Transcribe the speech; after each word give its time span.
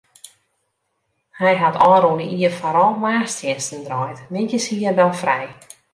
Hy 1.39 1.53
hat 1.61 1.77
ôfrûne 1.87 2.25
jier 2.37 2.53
foaral 2.59 2.91
moarnstsjinsten 3.01 3.81
draaid, 3.87 4.19
middeis 4.33 4.65
hie 4.69 4.87
er 4.89 4.95
dan 4.99 5.13
frij. 5.21 5.45